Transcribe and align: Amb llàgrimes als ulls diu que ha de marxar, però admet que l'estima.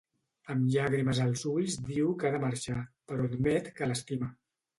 Amb 0.51 0.63
llàgrimes 0.75 1.21
als 1.25 1.43
ulls 1.51 1.75
diu 1.89 2.15
que 2.25 2.31
ha 2.31 2.33
de 2.37 2.41
marxar, 2.45 2.79
però 3.13 3.29
admet 3.29 3.71
que 3.79 3.91
l'estima. 3.93 4.33